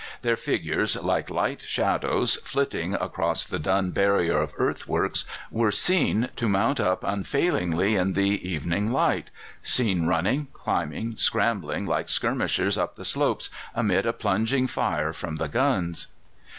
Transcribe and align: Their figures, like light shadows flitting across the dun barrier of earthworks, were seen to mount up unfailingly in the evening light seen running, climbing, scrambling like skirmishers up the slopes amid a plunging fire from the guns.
Their 0.23 0.35
figures, 0.35 0.95
like 0.95 1.29
light 1.29 1.61
shadows 1.61 2.37
flitting 2.37 2.95
across 2.95 3.45
the 3.45 3.59
dun 3.59 3.91
barrier 3.91 4.39
of 4.39 4.51
earthworks, 4.57 5.25
were 5.51 5.69
seen 5.71 6.29
to 6.37 6.49
mount 6.49 6.79
up 6.79 7.03
unfailingly 7.03 7.95
in 7.95 8.13
the 8.13 8.21
evening 8.49 8.91
light 8.91 9.29
seen 9.61 10.07
running, 10.07 10.47
climbing, 10.53 11.17
scrambling 11.17 11.85
like 11.85 12.09
skirmishers 12.09 12.79
up 12.79 12.95
the 12.95 13.05
slopes 13.05 13.51
amid 13.75 14.07
a 14.07 14.11
plunging 14.13 14.65
fire 14.65 15.13
from 15.13 15.35
the 15.35 15.47
guns. 15.47 16.07